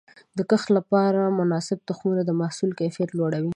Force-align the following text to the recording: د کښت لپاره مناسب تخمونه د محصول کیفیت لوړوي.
د 0.37 0.39
کښت 0.49 0.67
لپاره 0.77 1.21
مناسب 1.39 1.79
تخمونه 1.89 2.21
د 2.25 2.31
محصول 2.41 2.71
کیفیت 2.79 3.09
لوړوي. 3.17 3.49